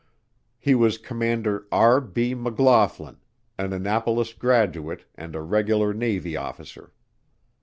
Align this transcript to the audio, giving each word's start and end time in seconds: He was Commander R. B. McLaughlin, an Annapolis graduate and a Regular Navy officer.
He 0.57 0.73
was 0.73 0.97
Commander 0.97 1.67
R. 1.71 2.01
B. 2.01 2.33
McLaughlin, 2.33 3.17
an 3.59 3.71
Annapolis 3.71 4.33
graduate 4.33 5.05
and 5.13 5.35
a 5.35 5.41
Regular 5.43 5.93
Navy 5.93 6.35
officer. 6.35 6.91